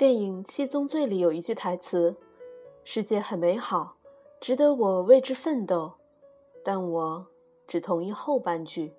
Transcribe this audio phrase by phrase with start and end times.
[0.00, 2.16] 电影《七宗罪》里有一句台词
[2.84, 3.96] ：“世界很美好，
[4.40, 5.92] 值得我为之奋斗。”
[6.64, 7.26] 但我
[7.66, 8.94] 只同意后半句。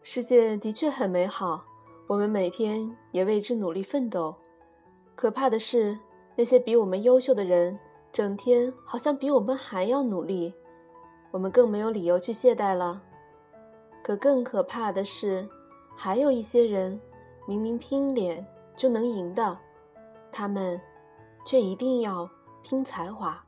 [0.00, 1.64] 世界的确很美好，
[2.06, 4.36] 我们每天也为之努力奋斗。
[5.14, 5.98] 可怕的是，
[6.34, 7.78] 那些比我们优秀的人，
[8.12, 10.52] 整天好像比我们还要努力，
[11.30, 13.02] 我们更没有理由去懈怠了。
[14.02, 15.48] 可更可怕的是，
[15.96, 17.00] 还有一些人，
[17.46, 18.44] 明明拼脸
[18.76, 19.58] 就能赢的，
[20.30, 20.80] 他们
[21.46, 22.28] 却一定要
[22.62, 23.44] 拼才华。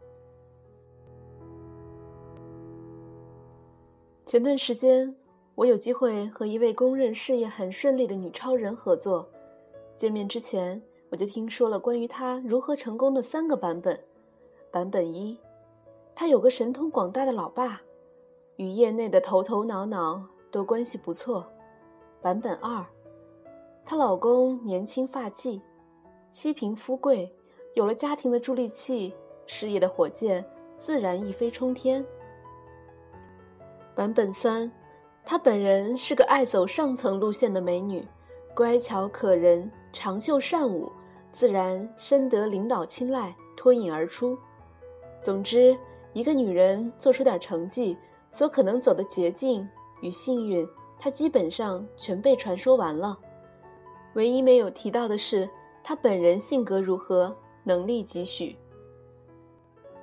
[4.25, 5.15] 前段时间。
[5.57, 9.25] 我有机会和一位公认事业很顺利的女超人合作。
[9.95, 13.99] 见面之前，我就听说了关于她如何成功的三个版本。
[14.71, 15.39] 版本一，
[16.15, 17.81] 她有个神通广大的老爸，
[18.57, 21.47] 与业内的头头脑脑都关系不错。
[22.21, 22.85] 版本二，
[23.85, 25.61] 她老公年轻发髻，
[26.31, 27.33] 妻贫夫贵，
[27.75, 29.15] 有了家庭的助力器，
[29.47, 30.45] 事业的火箭
[30.77, 32.05] 自然一飞冲天。
[33.95, 34.71] 版本三。
[35.27, 38.07] 她本人是个爱走上层路线的美女，
[38.55, 40.91] 乖巧可人，长袖善舞，
[41.33, 44.37] 自然深得领导青睐，脱颖而出。
[45.23, 45.75] 总之，
[46.13, 47.97] 一个女人做出点成绩，
[48.31, 49.67] 所可能走的捷径
[50.03, 53.17] 与幸运，她基本上全被传说完了。
[54.15, 55.49] 唯一没有提到的是，
[55.83, 58.57] 她本人性格如何，能力几许。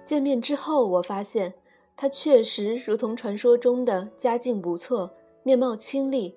[0.03, 1.53] 见面之后，我发现。
[1.97, 5.11] 她确实如同传说中的家境不错，
[5.43, 6.35] 面貌清丽。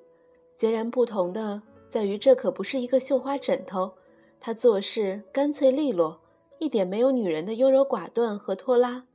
[0.55, 1.63] 截然不同的
[1.95, 3.95] 在于，这可不是一个绣花枕头。
[4.41, 6.21] 他做事干脆利落，
[6.59, 9.07] 一点没有女人的优柔寡断和拖拉。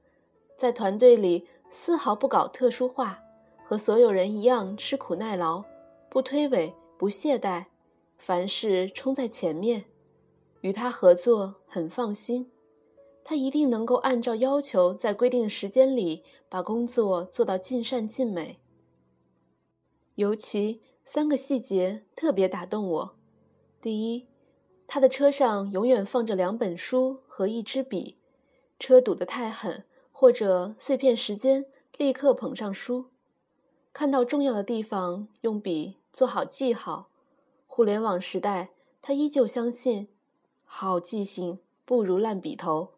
[0.56, 3.20] 在团队里丝毫不搞特殊化，
[3.66, 5.66] 和所有人一样吃苦耐劳，
[6.10, 7.66] 不推诿，不懈怠，
[8.18, 9.84] 凡事冲在前面。
[10.62, 12.50] 与他合作很放心。
[13.26, 18.62] 他一定能够按照要求，在规定的时间里把工作做到尽善尽美。
[20.16, 20.82] 尤其
[21.12, 23.16] 三个细节特别打动我：
[23.82, 24.28] 第一，
[24.86, 28.20] 他的车上永远放着两本书和一支笔，
[28.78, 31.66] 车堵得太狠或者碎片时间，
[31.98, 33.08] 立刻捧上书，
[33.92, 37.10] 看到重要的地方用笔做好记号。
[37.66, 38.70] 互联网时代，
[39.02, 40.10] 他依旧相信，
[40.64, 42.90] 好记性不如烂笔头。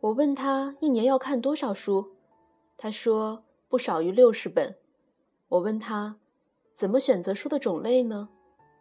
[0.00, 2.12] 我问他一年要看多少书，
[2.78, 4.78] 他说不少于六十本。
[5.48, 6.16] 我问他
[6.80, 8.30] 怎么选择书的种类呢？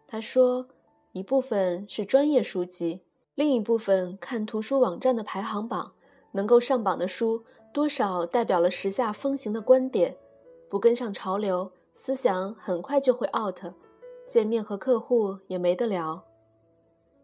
[0.07, 0.65] 他说
[1.11, 3.01] 一部分是专业书籍，
[3.35, 5.91] 另一部分看图书网站的排行榜，
[6.31, 7.43] 能够上榜的书
[7.73, 10.15] 多少代表了时下风行的观点，
[10.69, 13.59] 不跟上潮流，思想很快就会 out，
[14.25, 16.23] 见面和客户也没得聊。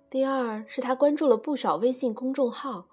[0.10, 2.86] 第二是他关注了不少微信公众号。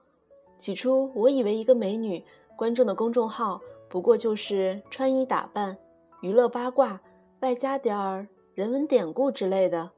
[0.57, 5.77] 起初我以为一个美女关注的公众号不过就是穿衣打扮、
[6.21, 7.03] 娱乐八卦，
[7.43, 9.91] 外加点儿人文典故之类的。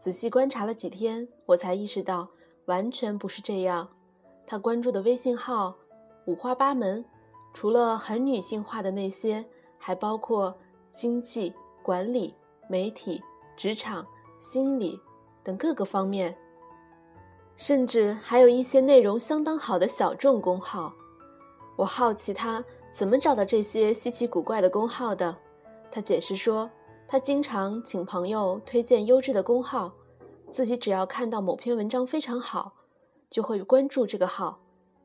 [0.00, 2.28] 仔细观察了几天，我才意识到
[2.64, 3.88] 完全不是这样。
[4.44, 5.76] 他关注的微信号
[6.24, 7.04] 五花八门，
[7.54, 9.44] 除了很女性化的那些，
[9.78, 10.58] 还包括
[10.90, 12.34] 经济、管理、
[12.68, 13.22] 媒体、
[13.56, 14.04] 职场、
[14.40, 15.00] 心理
[15.44, 16.36] 等各个方面。
[17.54, 20.92] 甚至还有一些内容相当好的小众公号，
[21.76, 25.36] 我好奇他怎么找到这些稀奇古怪的公号的。
[25.96, 26.70] 他解释说，
[27.08, 29.90] 他经常请朋友推荐优质的公号，
[30.52, 32.70] 自己只要看到某篇文章非常好，
[33.30, 34.60] 就会关注这个号。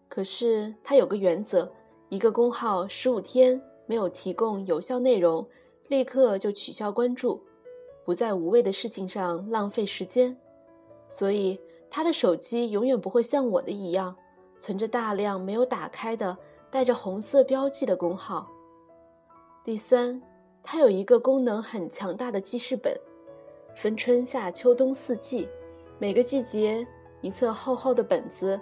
[0.09, 1.71] 可是他有个原则：
[2.09, 5.47] 一个公号十五天没有提供有效内容，
[5.87, 7.41] 立刻就取消关注，
[8.03, 10.35] 不在无谓的事情上浪费时间。
[11.07, 11.57] 所以。
[11.93, 14.15] 他的手机永远不会像我的一样，
[14.61, 16.37] 存着大量没有打开的
[16.69, 18.49] 带着红色标记的工号。
[19.61, 20.21] 第三，
[20.63, 22.95] 它有一个功能很强大的记事本，
[23.75, 25.47] 分春夏秋冬四季，
[25.99, 26.85] 每个季节
[27.21, 28.59] 一册厚厚的本子，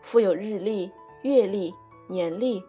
[0.00, 0.90] 附有日历、
[1.22, 1.74] 月历、
[2.08, 2.62] 年历，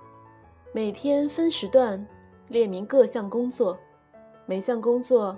[0.72, 2.06] 每天分时段
[2.50, 3.78] 列明各项工作，
[4.46, 5.38] 每项工作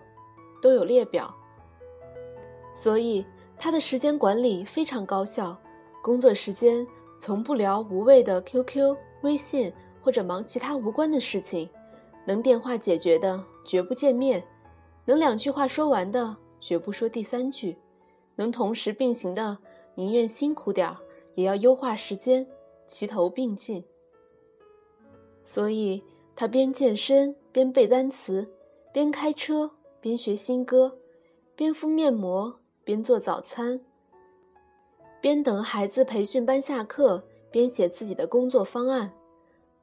[0.61, 1.33] 都有列表，
[2.71, 3.25] 所以。
[3.57, 5.57] 他的时间管理非常高效，
[6.03, 6.85] 工作时间
[7.21, 9.71] 从不聊无谓的 QQ、微信
[10.01, 11.69] 或者忙其他无关的事情，
[12.25, 14.43] 能电话解决的绝不见面，
[15.05, 17.77] 能两句话说完的绝不说第三句，
[18.35, 19.57] 能同时并行的，
[19.93, 20.97] 宁愿辛苦点儿，
[21.35, 22.45] 也要优化时间，
[22.87, 23.83] 齐头并进。
[25.43, 26.03] 所以，
[26.35, 28.51] 他边健身边背单词，
[28.91, 29.69] 边开车
[30.01, 30.97] 边学新歌，
[31.55, 33.79] 边敷面膜边做早餐，
[35.21, 39.13] 边等孩子培训班下课边写自己的工作方案，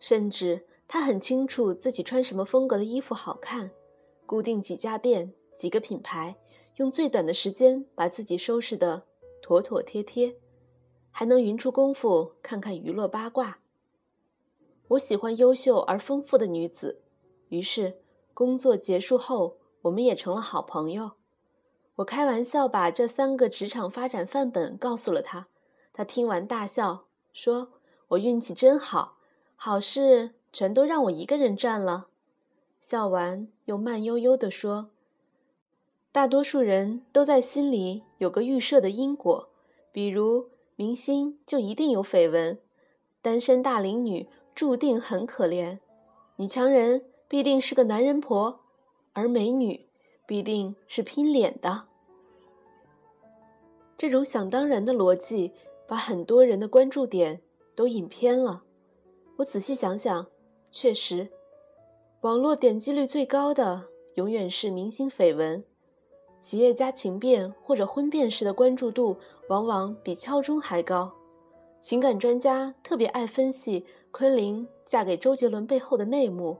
[0.00, 3.70] 甚至他很清楚自己穿什么风格的衣服好看，
[4.26, 5.32] 固定几家店。
[5.54, 6.36] 几个品牌
[6.76, 9.06] 用最短的时间把自己收拾得
[9.40, 10.36] 妥妥帖帖，
[11.10, 13.60] 还能匀出功夫看看娱乐八卦。
[14.88, 17.00] 我喜欢优秀而丰富的女子，
[17.48, 17.96] 于是
[18.34, 21.12] 工作结束后，我们也成了好朋友。
[21.94, 25.48] 我开玩笑把这三个职场发展范本告诉了他，
[25.94, 27.72] 他听完大笑，说
[28.08, 29.16] 我运气真好，
[29.56, 32.08] 好事全都让我一个人占了。
[32.80, 34.90] 笑完又慢悠悠地说。
[36.10, 39.48] 大多数人都在心里有个预设的因果，
[39.90, 42.58] 比如明星就一定有绯闻，
[43.22, 45.78] 单身大龄女注定很可怜，
[46.36, 48.60] 女强人必定是个男人婆，
[49.14, 49.86] 而美女
[50.26, 51.84] 必定是拼脸的。
[53.96, 55.52] 这种想当然的逻辑，
[55.86, 57.40] 把很多人的关注点
[57.74, 58.64] 都引偏了。
[59.36, 60.26] 我仔细想想，
[60.74, 61.28] 确实，
[62.22, 63.84] 网络点击率最高的
[64.14, 65.62] 永远是明星绯闻。
[66.40, 69.18] 企业家情变或者婚变时的关注度
[69.50, 71.12] 往往比敲钟还高，
[71.78, 76.56] 情感专家特别爱分析昆凌嫁给周杰伦背后的内幕，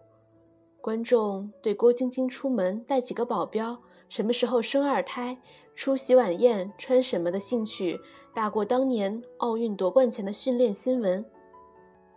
[0.83, 3.81] 观众对郭晶晶出门带几个保镖、
[4.11, 5.37] 什么时候生二胎、
[5.75, 7.99] 出席晚宴穿什么的兴趣
[8.35, 11.25] 大过当年奥运夺冠前的训练新闻。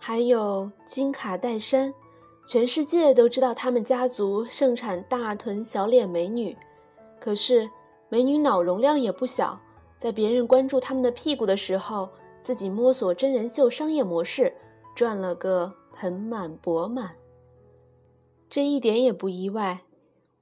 [0.07, 1.91] 还有金卡戴珊，
[2.45, 6.55] 全世界都知道他们家族盛产大臀小脸美女。
[7.19, 7.67] 可是，
[8.07, 9.59] 美女脑容量也不小，
[9.97, 12.07] 在别人关注他们的屁股的时候，
[12.39, 14.53] 自己摸索真人秀商业模式，
[14.93, 17.09] 赚了个盆满钵满。
[18.47, 19.81] 这一点也不意外，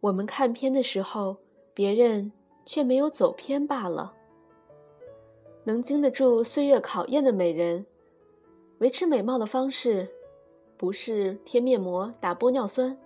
[0.01, 1.37] 我们看片的时候，
[1.73, 2.33] 别人
[2.65, 4.11] 却没有走偏罢了。
[5.63, 7.85] 能经得住岁月考验的美人，
[8.79, 10.09] 维持美貌的方式，
[10.77, 12.97] 不是贴面膜、打玻尿酸。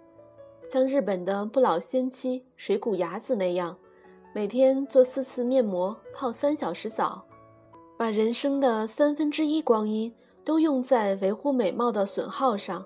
[0.67, 3.77] 像日本的不老仙妻水谷雅子那样，
[4.33, 7.23] 每天做四次面膜，泡三小时澡，
[7.97, 12.85] 把人生的三分之一光阴都用在维护美貌的损耗上。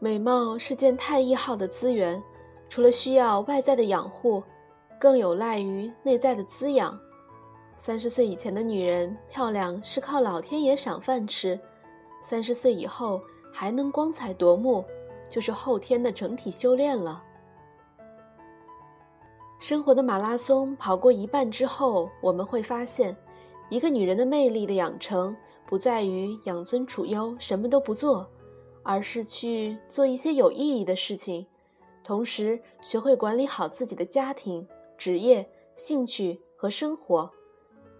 [0.00, 2.22] 美貌是件太易耗的资源，
[2.68, 4.42] 除了需要外在的养护，
[4.98, 6.98] 更有赖于内在的滋养。
[7.78, 11.58] 三十岁以前的女人漂亮是靠老天爷赏饭吃，
[12.28, 14.84] 三十岁以后还能光彩夺目。
[15.30, 17.22] 就是后天的整体修炼了。
[19.60, 23.14] 生活的马拉松跑过一半之后，我们会发现，
[23.68, 25.36] 一个女人的魅力的养成，
[25.66, 28.26] 不在于养尊处优什么都不做，
[28.82, 31.46] 而是去做一些有意义的事情，
[32.02, 34.66] 同时学会管理好自己的家庭、
[34.96, 37.30] 职业、兴趣和生活，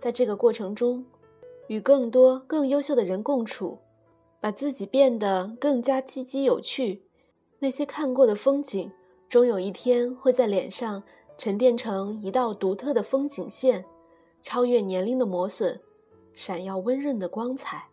[0.00, 1.04] 在这个过程中，
[1.66, 3.78] 与更多更优秀的人共处，
[4.40, 7.02] 把自己变得更加积极有趣。
[7.58, 8.92] 那些看过的风景，
[9.28, 11.02] 终有一天会在脸上
[11.36, 13.84] 沉淀成一道独特的风景线，
[14.42, 15.80] 超越年龄的磨损，
[16.34, 17.88] 闪耀温润的光彩。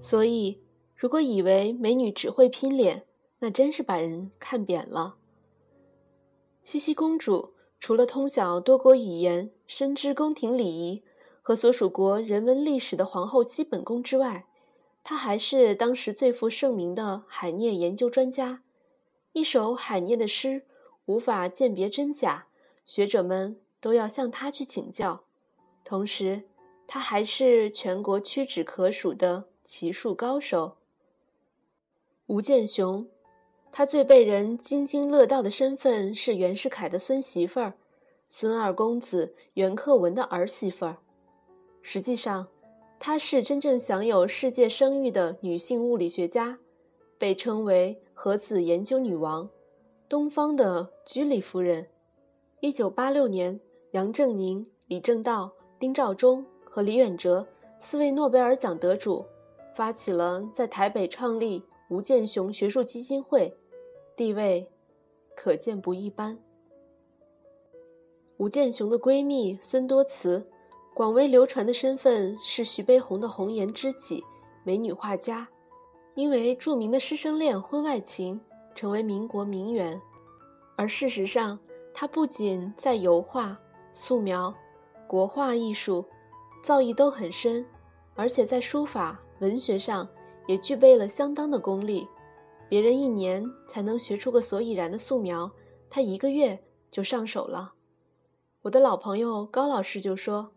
[0.00, 0.60] 所以，
[0.96, 3.06] 如果以为美女只会拼脸，
[3.38, 5.14] 那真是把人看扁了。
[6.64, 7.51] 茜茜公主
[7.82, 11.02] 除了通晓多国语言，深知宫廷礼仪。
[11.42, 14.46] 和所属国人文历史的皇后基本功之外，
[15.02, 18.62] 她还是当时最负盛名的海涅研究专家。
[19.32, 20.62] 一首海涅的诗
[21.06, 22.46] 无法鉴别真假，
[22.86, 25.24] 学者们都要向他去请教。
[25.84, 26.44] 同时，
[26.86, 30.76] 他还是全国屈指可数的骑术高手。
[32.26, 33.08] 吴健雄，
[33.74, 37.72] 他最被人津津乐道的身份是袁世凯的孙媳妇儿，
[38.28, 40.98] 孙二公子袁克文的儿媳妇儿。
[41.80, 42.46] 实际上，
[43.00, 46.58] 她是真正享有世界声誉的女性物理学家，
[47.16, 49.48] 被称为“核子研究女王”，
[50.06, 51.88] 东方的居里夫人。
[52.60, 53.58] 一九八六年，
[53.92, 57.44] 杨振宁、李政道、丁肇中和李远哲
[57.80, 59.24] 四位诺贝尔奖得主，
[59.74, 63.52] 发起了在台北创立吴健雄学术基金会，
[64.22, 64.70] 地位
[65.34, 66.38] 可见不一般。
[68.36, 70.48] 吴健雄的闺蜜孙多慈。
[70.94, 74.22] 广为流传的身份是徐悲鸿的红颜知己、
[74.62, 75.48] 美女画家。
[76.14, 78.40] 因为著名的师生恋婚外情，
[78.76, 80.00] 成为民国名媛，
[80.76, 81.58] 而事实上，
[81.92, 83.58] 她不仅在油画、
[83.90, 84.54] 素描、
[85.08, 86.04] 国画艺术
[86.62, 87.66] 造诣都很深，
[88.14, 90.08] 而且在书法、文学上
[90.46, 92.06] 也具备了相当的功力。
[92.72, 95.52] 别人一年才能学出个所以然的素描，
[95.90, 96.58] 他一个月
[96.90, 97.74] 就上手了。
[98.62, 100.50] 我的老朋友高老师就说：“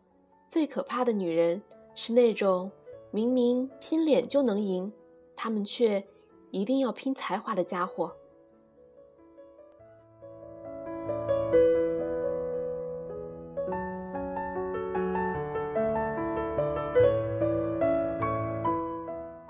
[0.48, 1.62] 最可怕的女人
[1.93, 2.72] 是那种
[3.12, 4.89] 明明拼脸就能赢，
[5.36, 6.01] 他们却
[6.51, 8.15] 一定要拼才华的家伙。”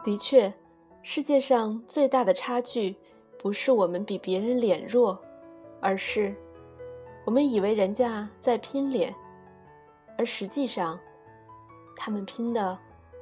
[0.03, 0.51] 的确，
[1.07, 2.95] 世界上最大的差距，
[3.37, 5.21] 不是我们比别人脸弱，
[5.79, 6.33] 而是。
[7.23, 9.13] 我们以为人家在拼脸，
[10.17, 10.99] 而实际上，
[11.95, 12.75] 他们拼的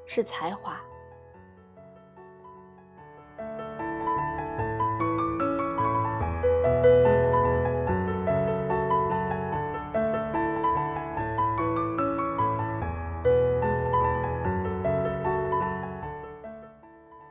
[0.06, 0.82] 是才华。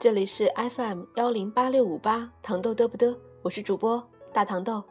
[0.02, 4.82] 这里是 FM 幺零八六五八糖豆嘚不嘚，我是主播大糖豆，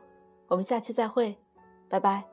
[0.48, 1.38] 我们下期再会。
[1.90, 2.24] 拜拜。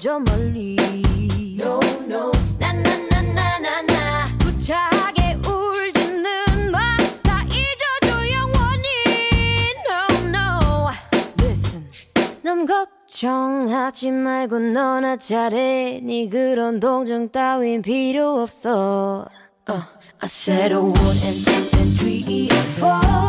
[0.00, 0.76] 저 멀리.
[1.60, 2.32] No, no.
[2.58, 4.34] 나나나나나나.
[4.38, 8.86] 구차하게 울지는 마다 잊어줘 영원히.
[9.90, 10.88] No no.
[11.40, 11.86] Listen.
[12.42, 16.00] 남 걱정하지 말고 너나 잘해.
[16.02, 19.26] 네 그런 동정 따윈 필요 없어.
[19.68, 19.82] Uh,
[20.22, 23.19] I said a one and two and three and four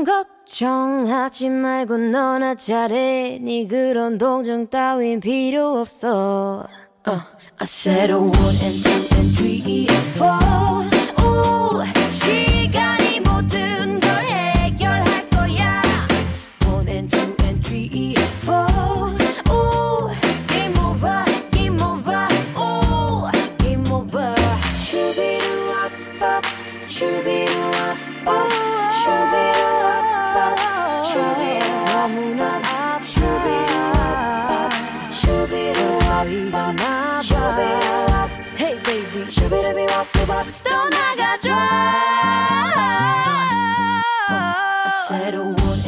[0.00, 6.66] 넌 걱정하지 말고 너나 잘해 네 그런 동정 따윈 필요 없어
[7.06, 7.20] uh,
[7.58, 10.32] I said I wouldn't stop and three and four
[11.22, 15.82] 오, 시간이 모든 걸 해결할 거야
[16.72, 18.64] One and two and three and four
[19.52, 20.08] 오,
[20.48, 22.26] Game over, game over,
[22.56, 23.28] 오,
[23.58, 24.34] Game over
[24.80, 26.40] 슈비루 아빠
[26.86, 27.49] 슈비루
[39.30, 41.54] 슈비르비 와꾸밥 떠나가죠
[45.08, 45.79] 새로운